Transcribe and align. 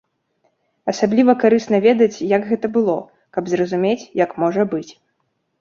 Асабліва 0.93 1.35
карысна 1.43 1.77
ведаць, 1.85 2.23
як 2.37 2.49
гэта 2.53 2.71
было, 2.79 2.97
каб 3.39 3.43
зразумець, 3.55 4.03
як 4.23 4.31
можа 4.47 4.69
быць. 4.77 4.89